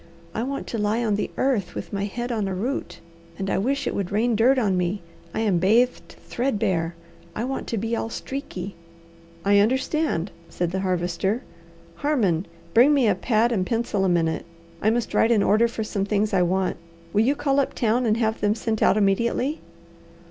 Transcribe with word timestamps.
I 0.33 0.41
want 0.41 0.65
to 0.65 0.79
lie 0.79 1.05
on 1.05 1.13
the 1.13 1.29
earth, 1.37 1.75
with 1.75 1.93
my 1.93 2.05
head 2.05 2.31
on 2.31 2.47
a 2.47 2.55
root; 2.55 2.99
and 3.37 3.51
I 3.51 3.59
wish 3.59 3.85
it 3.85 3.93
would 3.93 4.11
rain 4.11 4.35
dirt 4.35 4.57
on 4.57 4.75
me. 4.75 5.03
I 5.31 5.41
am 5.41 5.59
bathed 5.59 6.15
threadbare. 6.27 6.95
I 7.35 7.43
want 7.43 7.67
to 7.67 7.77
be 7.77 7.95
all 7.95 8.09
streaky." 8.09 8.73
"I 9.45 9.59
understand," 9.59 10.31
said 10.49 10.71
the 10.71 10.79
Harvester. 10.79 11.43
"Harmon, 11.97 12.47
bring 12.73 12.95
me 12.95 13.07
a 13.07 13.13
pad 13.13 13.51
and 13.51 13.63
pencil 13.63 14.03
a 14.03 14.09
minute, 14.09 14.47
I 14.81 14.89
must 14.89 15.13
write 15.13 15.31
an 15.31 15.43
order 15.43 15.67
for 15.67 15.83
some 15.83 16.05
things 16.05 16.33
I 16.33 16.41
want. 16.41 16.77
Will 17.13 17.21
you 17.21 17.35
call 17.35 17.59
up 17.59 17.75
town 17.75 18.07
and 18.07 18.17
have 18.17 18.41
them 18.41 18.55
sent 18.55 18.81
out 18.81 18.97
immediately?" 18.97 19.61